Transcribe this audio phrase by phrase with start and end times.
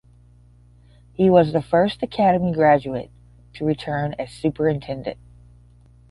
[1.13, 3.11] He was the first Academy graduate
[3.53, 5.19] to return as superintendent.